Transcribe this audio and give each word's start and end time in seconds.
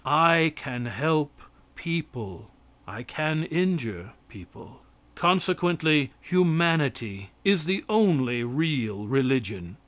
I 0.03 0.51
can 0.55 0.87
help 0.87 1.39
people; 1.75 2.49
I 2.87 3.03
can 3.03 3.43
injure 3.43 4.13
people. 4.29 4.81
Consequently 5.13 6.09
humanity 6.19 7.29
is 7.45 7.65
the 7.65 7.85
only 7.87 8.43
real 8.43 9.05
religion. 9.05 9.77